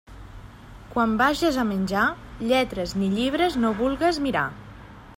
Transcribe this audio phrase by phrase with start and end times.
[0.95, 2.07] Quan vages a menjar,
[2.53, 4.47] lletres ni llibres no vulgues mirar.